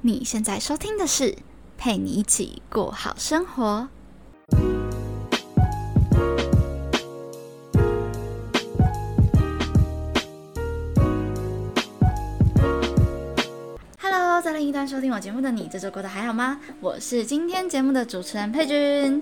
[0.00, 1.36] 你现在收听的是
[1.76, 3.88] 陪你一起过好生活。
[14.00, 16.60] Hello，在另一端收听我节目的你，这周过得还好吗？
[16.80, 19.20] 我是今天节目的主持人佩君。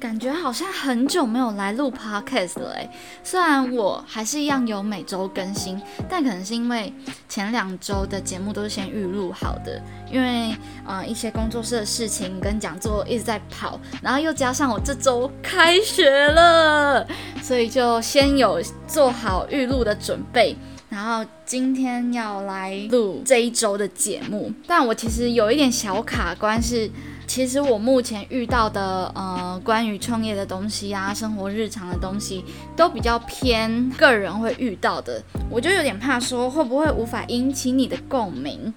[0.00, 2.88] 感觉好像很久没有来录 podcast 了哎，
[3.24, 6.92] 虽然我还是一样有每周更新，但可能是因为
[7.28, 10.54] 前两周的节目都是先预录好的，因为
[10.86, 17.04] 呃一些工作室的事情跟讲座一直在跑，然后又加上我这周开学了，
[17.42, 20.56] 所以就先有做好预录的准备，
[20.88, 26.88] 然后今天要来录这一周的节目，但我其实有一点小卡关是。
[27.28, 32.42] 其实我目前遇到的呃关于创业的东西啊，生活日常的东西，
[32.74, 38.72] 都比较偏个人会遇到的，我就有点怕说会不会无法引起你的共鸣，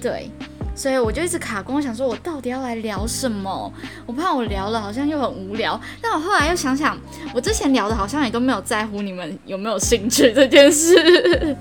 [0.00, 0.30] 对。
[0.76, 3.72] 所以我就一直卡关，想说我到底要来聊什么？
[4.06, 5.80] 我怕我聊了好像又很无聊。
[6.02, 6.98] 但我后来又想想，
[7.32, 11.56] 我之前聊的好像也都没有在乎你们有没有兴趣这件事，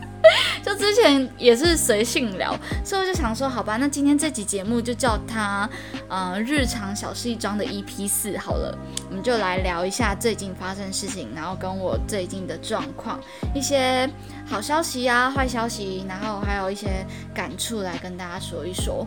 [0.66, 2.58] 就之前也是随性聊。
[2.83, 5.69] 所以我就想说，好吧，那今天这集节目就叫它
[6.08, 8.78] 呃日常小事一桩的 EP 四好了。
[9.09, 13.19] 我们就来聊一下最近发生的事情，然后跟我最近的状况，
[13.53, 14.09] 一些
[14.45, 19.06] 好消息呀、坏消息，然后还有一些感触来跟大家说一说。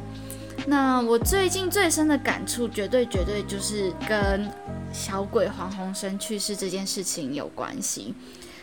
[0.66, 4.50] 那我最近最深的感触，绝对绝对就是跟
[4.92, 8.14] 小鬼黄鸿生去世这件事情有关系。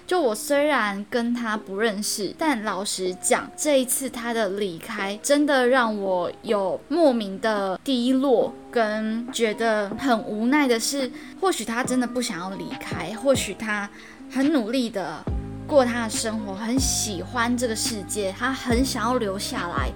[0.06, 11.10] 就我虽然跟他不认识，但老实讲，这一次他的离开，真的让我有莫名的低落，跟觉得很无奈的是，
[11.40, 13.90] 或许他真的不想要离开，或许他
[14.30, 15.24] 很努力的
[15.66, 19.90] 过他的生活，很喜欢这个世界，他很想要留下来。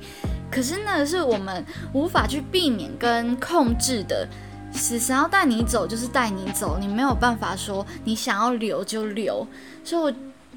[0.49, 4.25] 可是那是我们无法去避免跟控制的，
[4.73, 9.45] 死神要带你走就是带你走，你没有办法说你想要留就留。
[9.83, 10.13] 所以我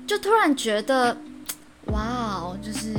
[0.07, 1.17] 就突然觉得，
[1.87, 2.95] 哇哦，就是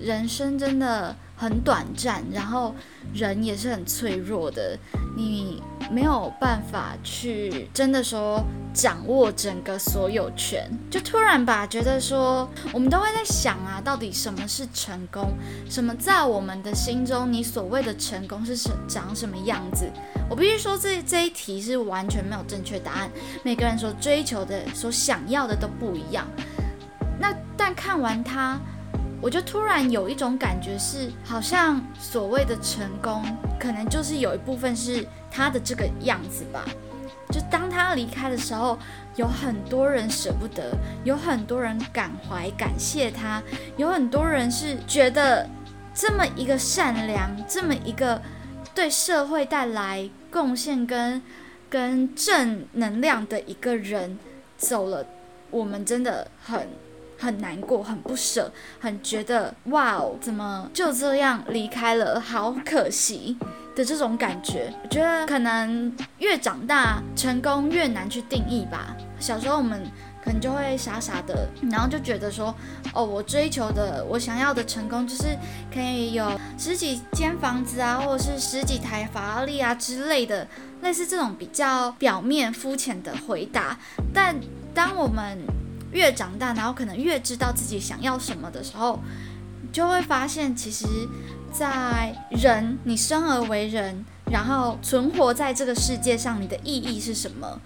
[0.00, 2.74] 人生真的很短暂，然后
[3.14, 4.78] 人也是很脆弱的，
[5.16, 5.62] 你。
[5.90, 8.40] 没有办法去真的说
[8.72, 15.32] 掌握整个所有权，就突然吧，觉得说我们都会在想啊，到底什么是成功？
[15.68, 19.90] 什么在我们的心中，你所谓的成功是什长什么样子？
[20.28, 23.10] 我必须说，这这一题是完全没有正确答案，
[23.42, 26.24] 每个人所追求的、所想要的都不一样。
[27.18, 28.60] 那但看完它。
[29.22, 33.22] 我就突然有一种感觉，是好像所谓的成功，
[33.58, 36.64] 可能就是有一部分是他的这个样子吧。
[37.30, 38.78] 就当他离开的时候，
[39.16, 43.42] 有很多人舍不得，有很多人感怀感谢他，
[43.76, 45.48] 有很多人是觉得
[45.94, 48.20] 这么一个善良、这么一个
[48.74, 51.22] 对社会带来贡献跟
[51.68, 54.18] 跟正能量的一个人
[54.56, 55.06] 走了，
[55.50, 56.66] 我们真的很。
[57.20, 58.50] 很难过，很不舍，
[58.80, 63.36] 很觉得哇哦，怎么就这样离开了，好可惜
[63.76, 64.72] 的这种感觉。
[64.82, 68.96] 我觉得可能越长大，成功越难去定义吧。
[69.18, 69.82] 小时候我们
[70.24, 72.54] 可能就会傻傻的，然后就觉得说，
[72.94, 75.36] 哦，我追求的，我想要的成功就是
[75.72, 80.48] 可以有十几间房子啊，或者是十几台法拉利啊之类的，
[80.80, 83.78] 类似这种比较表面肤浅的回答。
[84.14, 84.34] 但
[84.72, 85.38] 当我们
[85.92, 89.00] 越长大，然后可能越知道自己想要什么的时候，
[89.72, 90.86] 就会发现，其实，
[91.52, 97.58] 在人，你生而为人，然后存活在这个世界上，你的意义是什么？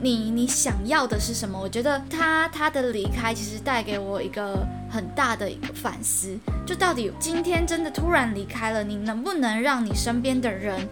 [0.00, 1.56] 你你想要的是什么？
[1.60, 10.88] 我觉得他他的离开，其实带给我一个很大的一个反思，就到底今天真的突然离开了，你能不能让你身边的人？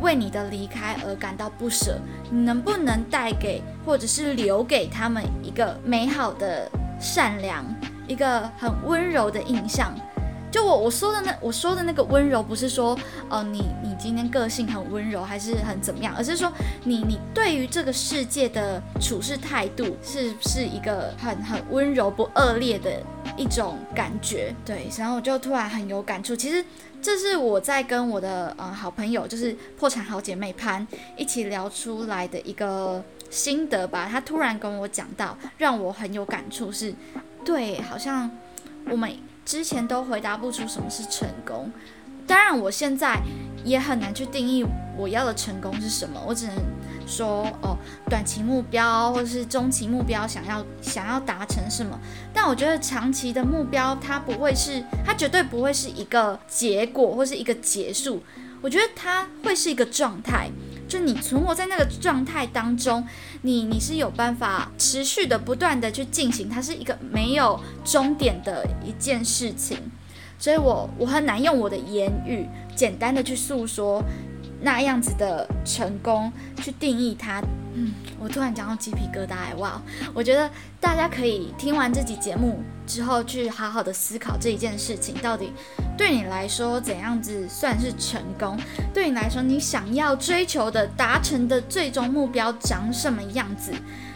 [0.00, 1.98] 为你的离开而感到不舍，
[2.30, 7.64] 你能不能带给或者是留给他们一个美好的、善良、
[8.06, 9.94] 一个很温柔的印象？
[10.50, 12.98] 就我我说的那我说的那个温柔，不是说
[13.28, 16.52] 哦你你今天个性很温柔还是很怎么样，而是说
[16.82, 22.90] 你你对于这个世界的处事态度是是一个很很温柔不恶劣的
[23.40, 24.54] 一种感觉。
[24.64, 26.62] 对，然后我就突然很有感触，其实。
[27.02, 34.06] 这是我在跟我的呃好朋友，就是破产好姐妹潘一起聊出来的一个心得吧。
[34.06, 36.94] 她突然跟我讲到，让我很有感触，是
[37.42, 38.30] 对，好像
[38.90, 39.10] 我们
[39.46, 41.72] 之前都回答不出什么是成功。
[42.26, 43.18] 当然，我现在
[43.64, 44.62] 也很难去定义
[44.94, 46.54] 我要的成功是什么，我只能
[47.10, 47.76] 说哦，
[48.08, 51.98] 短期目标或者是中期目标想要想要达成什么，
[52.32, 58.22] 但我觉得长期的目标它不会是，它绝对不会是一个结果或是一个结束，
[58.62, 60.48] 我觉得它会是一个状态，
[60.88, 63.04] 就你存活在那个状态当中，
[63.42, 69.76] 你你是有办法持续的不断的去进行，它是一个没有终点的一件事情，
[70.38, 74.00] 所以我我很难用我的言语简单的去诉说。
[74.60, 77.40] 那样子的成功去定义它，
[77.74, 79.80] 嗯，我突然讲到鸡皮疙瘩，哇！
[80.12, 85.52] 我觉得大家可以听完这集节目之后，去好好的思考这一件事情，到底
[85.96, 88.58] 对你来说怎样子算是成功？
[88.92, 93.72] 对你来说，你想要追求的、达成的最终目标长什么样子？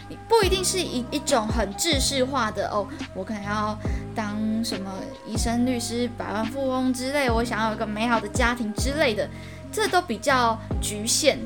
[0.07, 3.75] 你不一定是一一种很制式化的哦，我可能要
[4.13, 4.91] 当什么
[5.25, 9.27] 医生、律师、百万富翁之类，我想要有一个美好的家庭之类的。
[9.75, 11.37] 这都比较局限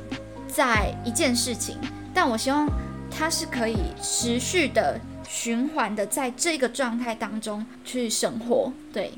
[0.47, 1.79] 在一件事情，
[2.13, 2.69] 但我希望
[3.09, 8.71] 它是可以持续的循环的，在这个状态当中去生活。
[8.93, 9.13] 对，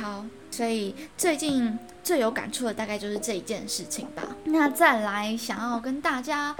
[0.00, 4.22] 好，所以最近最有感触的大概就是这一件事情吧。
[4.44, 6.54] 那再来想要跟大家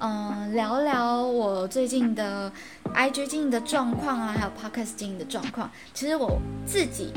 [0.00, 2.50] 嗯聊聊我最近的
[2.92, 5.70] IG 经营的状况啊，还有 Podcast 经营的状况。
[5.94, 7.12] 其实我自己。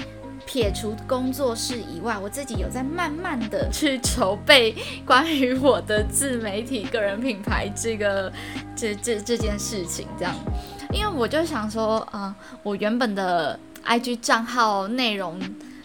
[0.48, 4.74] 撇除工作室以外，我自己有在慢慢的去筹备
[5.06, 8.32] 关于我的自媒体个人品牌这个
[8.74, 10.34] 这这这件事情，这样，
[10.94, 12.34] 因为我就想说，啊，
[12.64, 15.38] 我原本的 IG 账号内容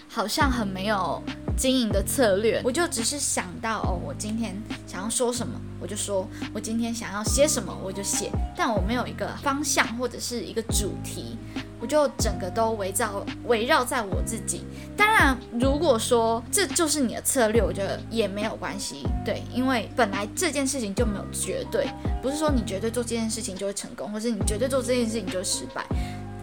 [0.08, 1.20] 好像很没有
[1.56, 4.56] 经营的策略，我就只是想到，哦，我今天
[4.86, 11.36] 想要说什么，我就说，我今天想要写什么，我就写，但我没有一个方向或者是一个主题。
[11.82, 14.64] 我就整个都围绕围绕在我自己。
[14.96, 19.04] 当然，如果说这就是你的策略，我觉得也没有关系。
[19.24, 21.88] 对，因为本来这件事情就没有绝对，
[22.22, 25.84] 不是说你绝对做这件事情就会成功，或是你绝对做这件事情就失败，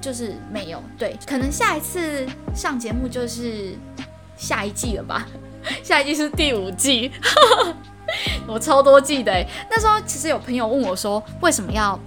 [0.01, 0.83] 就是没有。
[0.97, 3.73] 对，可能下一次上节目就是
[4.35, 5.25] 下一季了吧？
[5.81, 7.11] 下一季是第五季，
[8.45, 9.31] 我超多季的。
[9.69, 11.97] 那时候其实有朋友问我说，为什么要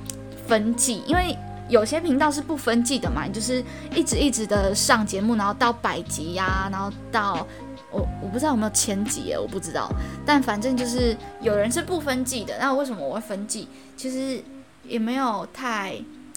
[0.46, 1.02] 分季？
[1.06, 1.34] 因为
[1.72, 3.64] 有些频道是不分季的嘛，就是
[3.94, 7.46] 一直一直的上节目，然后到百集呀，然后到
[7.90, 9.90] 我我不知道有没有千集耶，我不知道，
[10.26, 12.58] 但反正就是有人是不分季的。
[12.60, 13.66] 那为什么我会分季？
[13.96, 14.42] 其实
[14.86, 15.96] 也没有太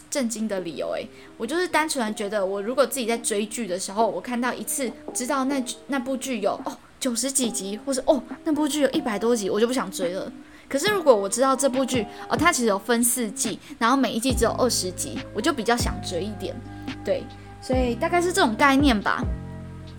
[0.10, 1.06] 震惊的理由诶，
[1.36, 10.32] 我就是单纯的觉得，我如果自己在追剧的时候，我看到一次知道那那部剧有哦九十几集，或是哦那部剧有一百多集，我就不想追了。
[10.68, 16.56] 可是如果我知道这部剧哦，它其实有分四季，然后每一季只有二十集，我就比较想追一点，
[17.04, 17.24] 对，
[17.62, 19.24] 所以大概是这种概念吧。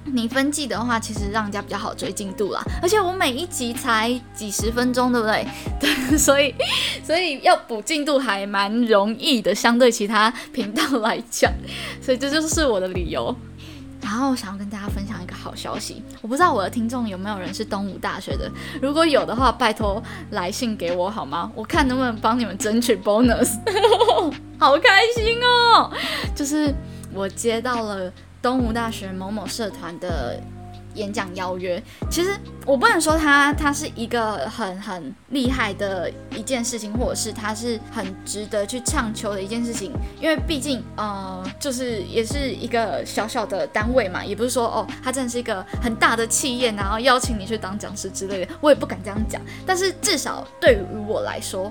[0.09, 2.63] 你分季的话，其实让人家比较好追进度啦。
[2.81, 5.45] 而且我每一集才几十分钟，对不对？
[5.81, 6.55] 对，所以
[7.03, 11.53] 所以要补进度还蛮容易的，相对其他频道来讲，
[12.01, 13.35] 所以这就是我的理由。
[14.07, 18.49] 然后想要跟大家分享一个好消息，我不知道我的听众有没有人是东吴大学的，
[18.81, 20.01] 如果有的话，拜托
[20.31, 21.51] 来信给我好吗？
[21.57, 23.59] 我看能不能帮你们争取 bonus，
[24.61, 25.91] 好开心哦！
[26.37, 26.73] 就是
[27.13, 30.41] 我接到了东吴大学某某社团的。
[30.97, 49.41] 演讲邀约，其实我不能说它它是一个很很厉害的一件事情，或者是它是很值得去唱求的一件事情，因为毕竟呃，就是也是一个小小的单位嘛，也不是说哦，它真的是一个很大的企业，然后邀请你去当讲师之类的，我也不敢这样讲。
[49.67, 51.71] 但是至少对于我来说，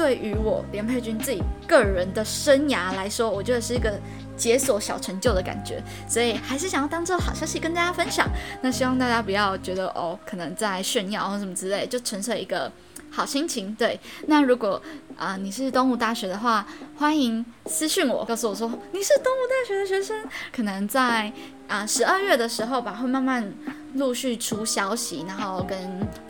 [0.00, 3.92] 对于我连佩君自己个人的生涯来说，我觉得是一个。
[4.40, 8.26] 解锁小成就的感觉，所以还是想要当做好消息跟大家分享。
[8.62, 12.72] 那希望大家不要觉得哦，可能在炫耀或什么之类，就纯粹一个
[13.10, 13.74] 好心情。
[13.74, 14.80] 对，那如果
[15.16, 20.16] 啊你是东吴大学的话，欢迎私信我，告诉我说你是东吴大学的学生。
[20.52, 21.32] 可能在
[21.68, 23.52] 啊十二月的时候吧，会慢慢
[23.94, 25.78] 陆续出消息，然后跟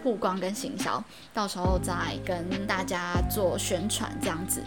[0.02, 1.02] 曝光跟行销，
[1.34, 1.92] 到时候再
[2.25, 4.62] 跟大家做宣传这样子。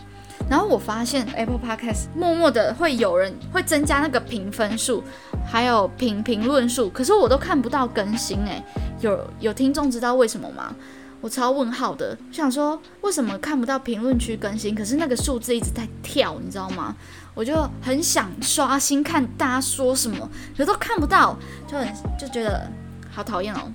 [0.49, 5.01] 然后我发现 Apple Podcast 默默的会有人会增加那个评分数，
[5.49, 8.61] 还有评评论数，可是我都看不到更新诶。
[8.99, 10.75] 有有听众知道为什么吗？
[11.23, 16.93] 我超问号的，想说为什么看不到评论区更新，可是那个数字一直在跳，你知道吗？
[17.33, 21.87] 我就很想刷新看大家说什么，可是都看不到，就很
[22.19, 22.69] 就觉得
[23.09, 23.71] 好讨厌哦。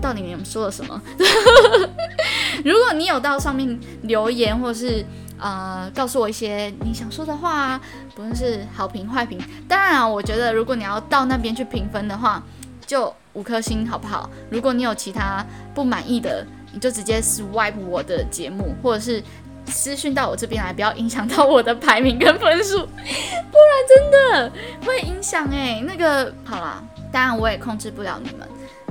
[0.00, 1.02] 到底你们说了什么？
[2.64, 5.04] 如果你有到上面留言或是。
[5.40, 7.80] 呃，告诉我一些你想说的话，
[8.16, 9.40] 不论是好评坏评。
[9.68, 12.42] 当然啊，我觉得如果你要到那边去评分的话，
[12.84, 14.28] 就五颗星好不好？
[14.50, 19.22] 如果你有其他不满意的你就直接 swipe 我的节目，或者是
[19.66, 24.52] 私讯到我这边来，不要影响到我的排名跟分数， 不然真的
[24.84, 25.82] 会影响哎。
[25.86, 26.82] 那个好啦，
[27.12, 28.48] 当然我也控制不了你们，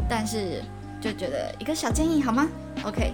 [0.09, 0.61] 但是
[1.01, 2.47] 就觉得一个小建议好吗
[2.83, 3.13] ？OK，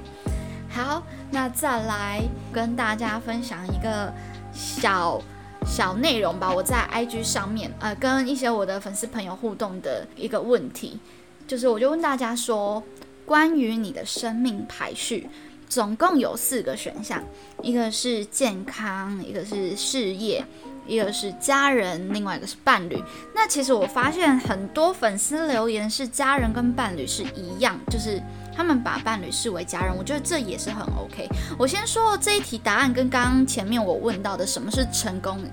[0.70, 4.14] 好，那再来跟大家分享一个
[4.54, 5.22] 小。
[5.66, 11.00] 小内容吧，我在 IG 上面，呃，跟一些我的粉丝朋友互动的一个问题，
[11.48, 12.84] 就是我就问大家说，
[13.26, 15.30] 关于你的生命排序，
[15.70, 17.24] 总共有四个选项，
[17.62, 20.46] 一个是健康，一个是事业，
[20.86, 23.02] 一个是家人，另外一个是伴侣。
[23.34, 28.22] 那其实我发现很多粉丝留言是家人跟伴侣是一样，就是。
[28.56, 31.28] 他们把伴侣视为家人，我觉得这也是很 OK。
[31.58, 35.44] 我先说这一题答案跟刚刚前面我问到的什么是成功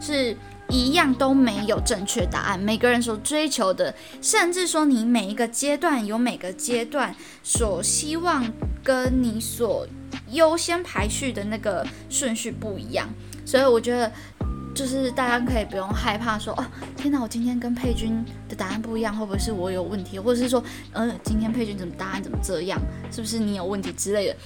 [0.00, 0.34] 是
[0.68, 2.58] 一样，都没有正确答案。
[2.58, 8.44] 每个人所追求的，甚至说你每一个阶段有每个阶段所希望
[8.82, 9.86] 跟你所
[10.30, 13.08] 优先排序的那个顺序不一样，
[13.44, 14.12] 所以我觉得。
[14.76, 16.64] 就是大家可以不用害怕说哦，
[16.98, 20.18] 天哪，我今天跟佩君的答案不一样，会不会是我有问题？
[20.18, 22.78] 或者是说，呃，今天佩君怎么答案怎么这样？
[23.10, 24.36] 是不是你有问题之类的？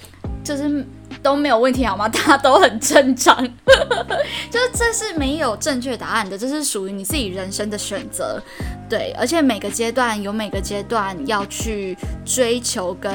[0.43, 0.83] 就是
[1.21, 2.09] 都没有问题好吗？
[2.09, 3.37] 大家都很正常，
[4.49, 8.41] 就是这是没有正确答案的，这是属于你自己人生的选择，
[8.89, 9.13] 对。
[9.19, 11.95] 而且每个阶段有每个阶段要去
[12.25, 13.11] 追求跟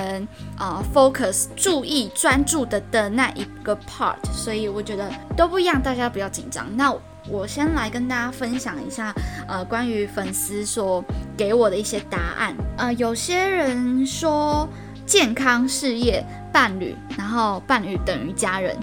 [0.56, 6.64] 啊 focus 注意专注的的那一个 part，所以我觉得都不一样，大家不要紧张。
[6.76, 6.94] 那
[7.28, 9.14] 我先来跟大家分享一下，
[9.48, 11.04] 呃，关于粉丝所
[11.36, 12.54] 给我的一些答案。
[12.76, 14.68] 呃，有些人说。
[15.06, 16.20] 健康、事业、
[16.52, 18.76] 伴侣，然后伴侣等于家人。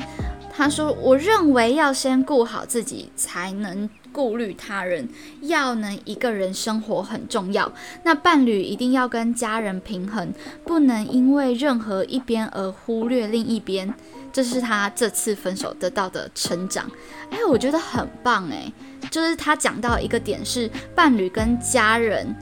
[0.49, 5.09] 他说：“我认为要先顾好自己，才能顾虑他人。
[5.41, 7.69] 要能一个人生活很重要，
[8.03, 10.31] 那伴侣一定要跟家人平衡，
[10.65, 13.93] 不能因为任何一边而忽略另一边。”
[14.33, 16.89] 这是他这次分手得到的成长。
[17.29, 18.69] 哎，我觉得很棒哎，
[19.09, 22.35] 就是他讲到一个点是伴侣跟家人。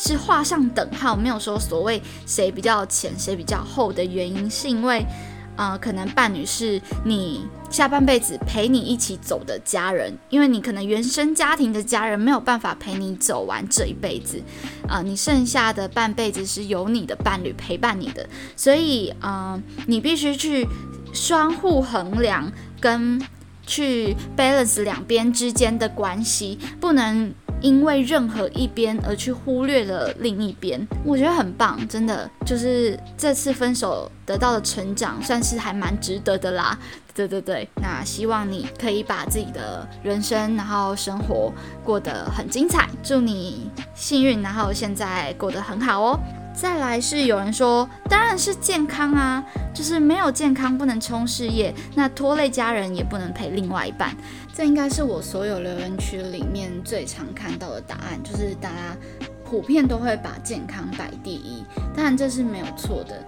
[0.00, 5.04] 是画上等号，没有说所谓谁比较浅，谁比较厚的原因，是因为，
[5.56, 14.40] 呃，可能伴侣是你下半辈子陪你一起走的家人，因为你可能原生家庭的家人没有办法陪你走完这一辈子，
[14.86, 18.24] 啊，你剩下的半辈子是由你的伴侣陪伴你的，
[18.54, 20.64] 所以，嗯，你必须去
[21.20, 23.20] 双互衡量，跟
[23.66, 27.32] 去 balance 两边之间的关系，不能。
[27.60, 36.78] 因为任何一边而去忽略了另一边，我觉得很棒，真的就是这次分手得到的成长，算是还蛮值得的啦。
[37.12, 46.20] 对对对，那希望你可以把自己的人生，然后生活过得很精彩，祝你幸运，然后现在过得很好哦。
[46.60, 54.16] 再来是有人说，当然是健康啊，就是没有健康不能冲事业，那拖累家人也不能陪另外一半。
[54.52, 58.96] 这应该是我所有留言区里面最常看到的答案，就是大家
[59.44, 61.62] 普遍都会把健康摆第一。
[61.94, 63.24] 当然这是没有错的。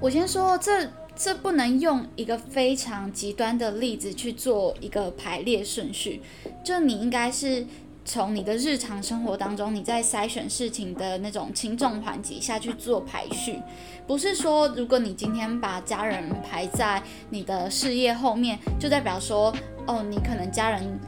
[0.00, 6.22] 我先说，这这不能用一个非常极端的例子去做一个排列顺序，
[6.64, 7.66] 就你应该是。
[8.04, 13.60] 从你的日常生活当中，你在筛选事情的那种轻重缓急下去做排序，
[14.06, 19.54] 不是说如果你今天把家人排在你的事业后面，就代表说，
[19.86, 20.98] 哦，你可能家人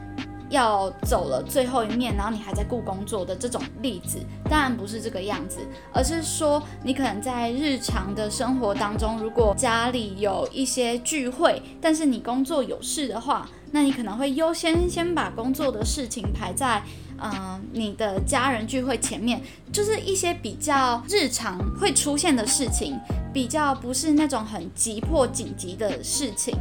[0.49, 4.17] 要走了最后一面，然后你还在顾工作的这种例子，
[4.49, 5.59] 当然不是这个样子，
[5.91, 13.47] 而是说你可能在日常的生活当中，如果家里有一些聚会，但是你工作有事的话。
[13.75, 16.81] 那你可能会优先先把工作的事情排在，
[17.21, 22.97] 嗯，你的家人聚会前面，就是一些比较日常会出现的事情，
[23.33, 26.57] 比较不是那种很急迫紧急的事情。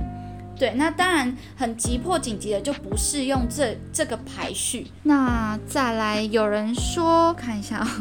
[0.58, 4.88] 对，那当然很急迫紧急的就不适用这这个排序。
[5.04, 7.86] 那再来有人说，看一下。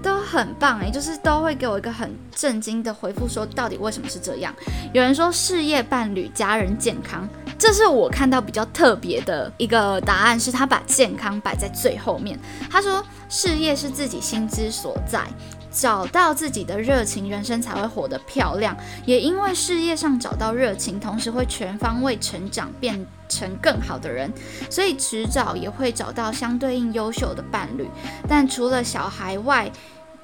[0.00, 4.54] 都很棒诶，就是都会给我一个很震惊的回复，说到底为什么是这样？
[4.92, 12.38] 有人说事业、伴侣、家人、健康，这是我看到比较特别的一个答案，是他把健康摆在最后面。
[12.70, 15.26] 他说事业是自己心之所在，
[15.72, 18.76] 找到自己的热情，人生才会活得漂亮。
[19.04, 24.32] 也因为事业上找到热情，同时会全方位成长，变成更好的人，
[24.70, 27.88] 所以迟早也会找到相对应优秀的伴侣。
[28.28, 29.70] 但除了小孩外，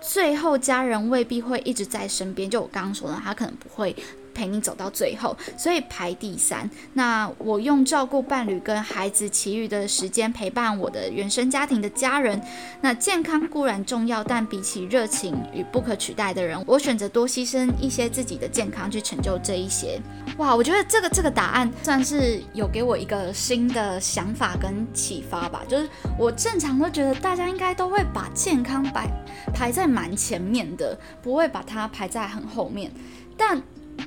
[0.00, 2.48] 最后，家人未必会一直在身边。
[2.48, 3.96] 就我刚刚说的，他可能不会
[4.34, 6.68] 陪你走到最后，所以排第三。
[6.92, 12.40] 那我用照顾伴侣跟孩子其余的时间陪伴我的原生家庭的家人。
[12.80, 20.00] 那健康固然重要，但比起热情与不可取代的人，我选择多牺牲一些自己的健康去成就这一些。
[20.38, 25.62] 哇，我觉得这个这个答案算是有给我一个新的想法跟启发吧。
[25.68, 25.88] 就是
[26.18, 29.08] 我正常都觉得大家应该都会把健康摆
[29.54, 32.90] 排在蛮前面的，不会把它排在很后面。
[33.36, 33.60] 但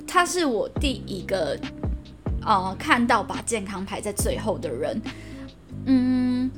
[0.08, 1.58] 他是我第一个
[2.46, 5.02] 呃看到把健康排在最后的人。
[5.86, 6.50] 嗯，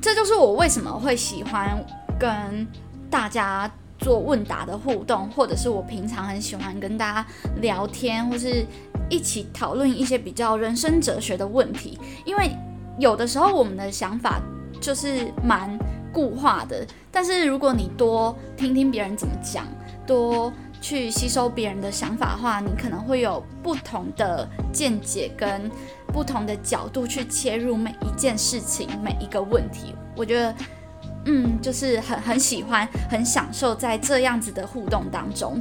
[0.00, 1.84] 这就是我为什么会喜欢
[2.18, 2.66] 跟
[3.10, 3.70] 大家。
[3.96, 7.26] 做问答的互动，或者是我平常很喜欢跟大家
[7.62, 8.66] 聊天，或是
[9.08, 11.98] 一起讨论一些比较人生哲学的问题。
[12.26, 12.50] 因为
[12.98, 14.42] 有的时候我们的想法
[14.78, 15.78] 就是蛮
[16.12, 19.64] 固化的，但是如果你多听听别人怎么讲，
[20.06, 20.52] 多
[20.84, 25.70] 去吸收别人的想法的话，你可能会有不同的见解跟
[26.08, 29.94] 不同的角度去切入每一件事情、每一个问题。
[30.14, 30.54] 我觉得。
[31.26, 35.58] 嗯，就是很很喜欢，很享受在这样子的互动当中。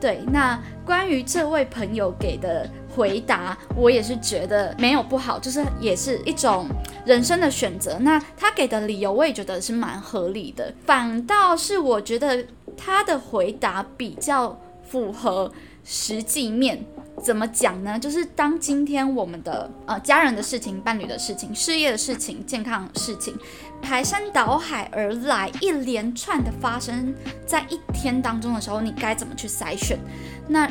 [0.00, 6.66] 对，那关于这位朋友给的回答，我也是觉得没有不好，就是也是一种
[7.06, 7.96] 人生的选择。
[8.00, 10.74] 那他给的理由，我也觉得是蛮合理的。
[10.84, 12.44] 反倒是我觉得
[12.76, 14.58] 他的回答比较
[14.94, 15.50] 符合
[15.82, 16.80] 实际面。
[17.20, 17.98] 怎么讲呢？
[17.98, 23.36] 就是当今天我们的呃家人的事情、伴侣的事情、事业的事情、健康事情
[23.82, 27.12] 排山倒海而来，一连串的发生
[27.44, 29.98] 在一天当中的时候，你该怎么去筛选？
[30.48, 30.70] 那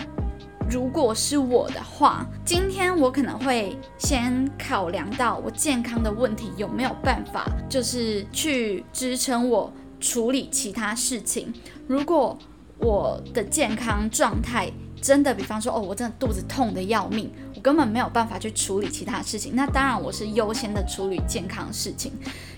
[0.70, 11.53] 如果是我的话，今天我可能会先考量到我健康的问题有没有办法，就是去支撑我处理其他事情。
[11.88, 12.38] 如果
[12.84, 14.70] 我的健康状态，
[15.02, 19.56] 真的，比方说，哦，我真的肚子痛的要命，我根本没有办法去处理其他事情。
[19.56, 22.12] 那当然，我是优先的处理健康事情。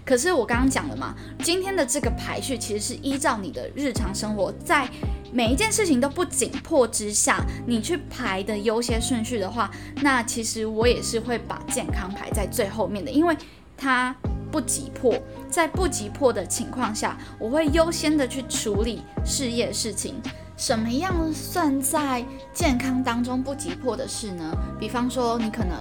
[0.03, 4.89] 可是我刚刚讲了嘛，今天的这个排序其实是依照你的日常生活，在
[5.32, 9.70] 每一件事情都不紧迫之下，你去排的优先顺序的话，
[10.01, 13.38] 那其实我也是会把健康排在最后面的，因为
[13.77, 14.15] 它
[14.55, 15.13] 不急迫。
[15.50, 20.15] 在不急迫的情况下，我会优先的去处理事业事情。
[20.55, 24.57] 什么样算在健康当中不急迫的事呢？
[24.79, 25.77] 比方说，你可能，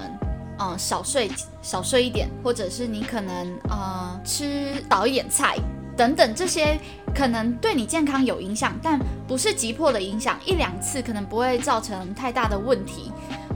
[0.59, 1.31] 呃，少睡
[1.63, 5.57] 少睡一点，或者是你可能，呃，吃少一点菜
[5.97, 6.77] 等等，这些
[7.15, 13.13] 可能对你健康有影响，但不是急迫的影响，一两次可能不会造成太大的问题。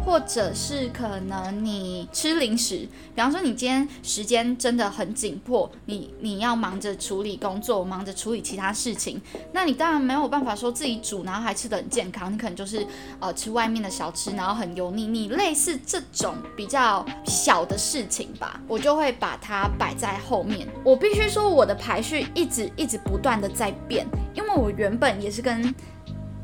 [0.08, 2.78] 或者是可能你吃零食，
[3.14, 9.20] 比方说你今天时间真的很紧迫，你你要忙着处理工作，忙着处理其他事情，
[9.52, 12.86] 那你当然没有办法说自己煮，然后还吃的很健康，你可能就是
[13.20, 20.66] 呃吃外面的小吃，然后很油腻腻，类似这种比较小的事情吧，我就会把它摆在后面。
[20.82, 25.74] 我必须说我的排序一直一直不断的在变，因为我原本也是跟。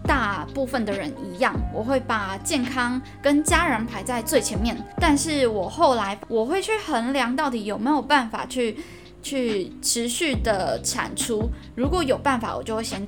[0.07, 4.77] 大部分的人一样，我会把健康跟家人排在最前面。
[5.01, 8.77] 但是我后来我会去衡量到底有没有办法去
[9.23, 11.49] 去持续的产出。
[11.75, 13.07] 如果有办法，我就会先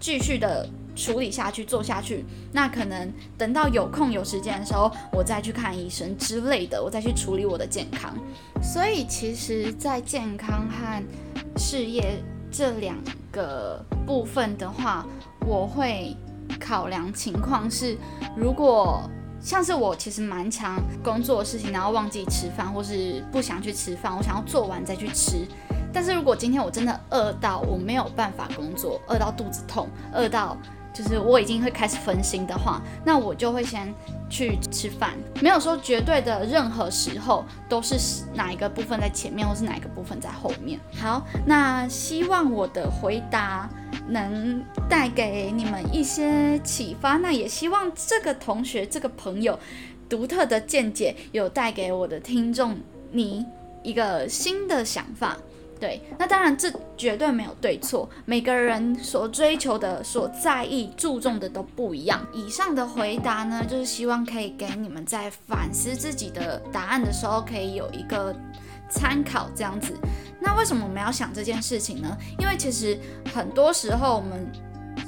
[0.00, 2.24] 继续的处理下去做下去。
[2.52, 8.16] 那可能等到有空有时间的时候，我再去看医生之类的，我再去处理我的健康。
[8.62, 11.02] 所以其实，在健康和
[11.56, 12.96] 事业这两
[13.30, 15.06] 个部分的话，
[15.46, 16.16] 我会。
[16.60, 17.96] 考量情况是，
[18.36, 19.02] 如果
[19.40, 25.46] 像是我其实蛮强工作的事情，然后忘记吃饭，或是不想去吃饭，我想要做完再去吃。
[25.92, 30.56] 但是如果今天我真的饿到我没有办法工作，饿到肚子痛，饿到。
[30.98, 33.94] 就是我已经会开始分心的话，那我就会先
[34.28, 40.80] 去吃饭，没有说绝对的任何时候都是哪一个部分在前面，或是哪一个部分在后面。
[41.00, 43.70] 好，那希望我的回答
[44.08, 49.56] 能带给你们一些启发，那也希望这个同学、这个朋友
[50.08, 52.76] 独特的见解有带给我的听众
[53.12, 53.46] 你
[53.84, 55.36] 一个新的想法。
[55.80, 62.26] 对，那当然这绝对没有对错，每个人所追求的、所在意、注重的都不一样。
[62.32, 68.34] 以上的回答呢，就是希望可以给你们在反思自己的答案的时候，可以有一个
[68.90, 69.48] 参考。
[69.54, 69.94] 这样子，
[70.40, 72.16] 那为什么我们要想这件事情呢？
[72.38, 72.98] 因为其实
[73.32, 74.50] 很多时候我们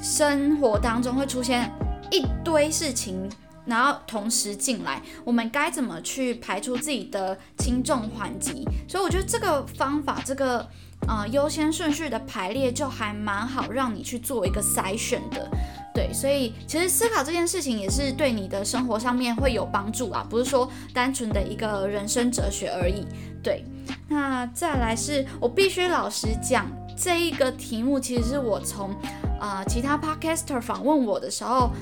[0.01, 1.71] 生活当中会出现
[2.11, 3.29] 一堆事情。
[3.67, 8.67] 然后同时进来，我们该怎么去排除自己的轻重缓急？
[8.89, 10.67] 所以我觉得这个方法，这个
[11.07, 15.49] 呃优先顺序的排列就还蛮好，让你去做一个筛选的。
[15.93, 23.05] 对，所以其实思考这件事情也是对你的生活上面会有帮助啊，不是说单纯的一个人生哲学而已。
[23.43, 23.65] 对，
[24.09, 28.95] 那再来是我必须老实讲，这一个题目其实是我从
[29.41, 31.73] 啊其他 podcaster 访问我的时候，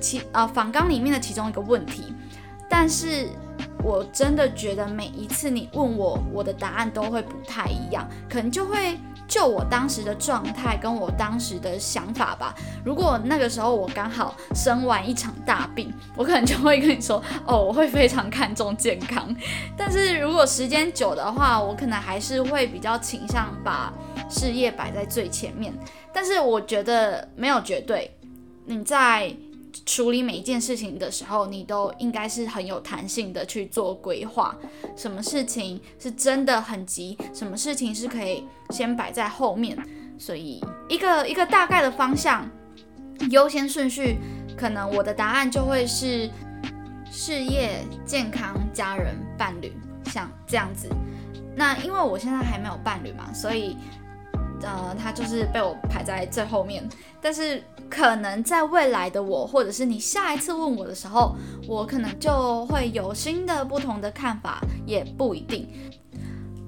[0.00, 2.14] 其啊访纲里面的其中一个问题，
[2.68, 3.28] 但是
[3.82, 8.98] 我真的觉得每一次你问我，我的答案都会不太一样，可能就会。
[9.28, 12.52] 就我当时的状态跟我当时的想法吧，
[12.84, 19.32] 如果那个时候我刚好生完一场大病，我可能就会跟你说，哦，我会非常看重健康。
[19.76, 23.92] 但是如果时间久的话，我可能还是会比较倾向把
[24.28, 25.72] 事业摆在最前面。
[26.12, 28.10] 但是我觉得没有绝对，
[28.64, 29.32] 你在。
[29.86, 34.56] 处理每一件事情的时候，你都应该是很有弹性的去做规划。
[34.96, 39.76] 什么事情是真的很急，什么事情是可以先摆在后面。
[40.18, 42.48] 所以一个一个大概的方向，
[43.30, 44.16] 优先顺序，
[44.56, 46.30] 可能我的答案就会是
[47.10, 49.72] 事业、健康、家人、伴侣，
[50.06, 50.88] 像这样子。
[51.56, 53.76] 那因为我现在还没有伴侣嘛，所以。
[54.62, 56.86] 呃，他就是被我排在最后面，
[57.20, 61.34] 但是可能在未来的我，或者是你下一次问我的时候，
[61.66, 65.68] 我可能就会有新的不同的看法，也不一定。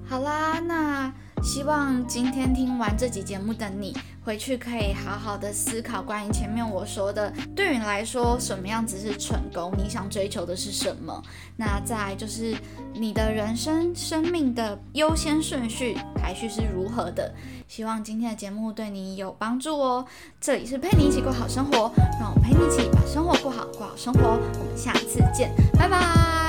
[0.08, 3.96] 好啦，那希望今天听完这集节目的你。
[4.24, 9.72] 回去可以好好的思考关于前面我说的，对你来说什么样子是成功？
[9.76, 11.22] 你想追求的是什么？
[11.56, 12.54] 那再就是
[12.94, 17.34] 你的人生生命的优先顺序排序是如何的？
[17.66, 20.06] 希望今天的节目对你有帮助哦。
[20.40, 24.38] 这里是陪你一起过好生活，让我陪你一起把生活过好，过好生活。
[24.58, 26.41] 我们下次见，拜拜。